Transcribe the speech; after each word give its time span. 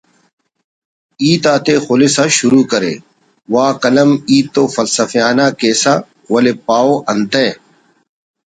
ہیت 1.21 1.43
آتے 1.53 1.73
خلسا 1.85 2.23
شروع 2.37 2.63
کرے 2.71 2.93
واہ 3.53 3.71
قلم 3.81 4.09
ہیت 4.29 4.45
تو 4.53 4.61
فلسفیانہ 4.75 5.45
ءُ 5.53 5.57
کیسہ 5.59 5.93
ولے 6.31 6.53
پاہو 6.65 6.93
انتئے 7.11 7.49